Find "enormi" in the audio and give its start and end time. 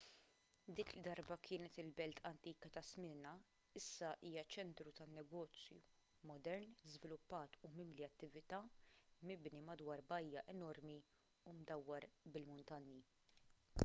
10.55-10.99